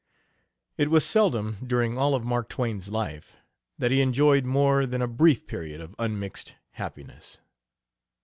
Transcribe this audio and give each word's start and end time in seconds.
It 0.79 0.89
was 0.89 1.05
seldom, 1.05 1.57
during 1.63 1.95
all 1.95 2.15
of 2.15 2.23
Mark 2.25 2.49
Twain's 2.49 2.89
life, 2.89 3.35
that 3.77 3.91
he 3.91 4.01
enjoyed 4.01 4.47
more 4.47 4.87
than 4.87 4.99
a 5.03 5.07
brief 5.07 5.45
period 5.45 5.79
of 5.79 5.93
unmixed 5.99 6.55
happiness. 6.71 7.39